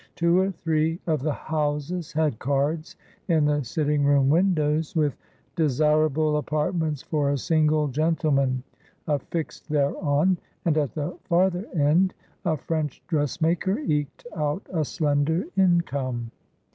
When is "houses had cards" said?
1.31-2.95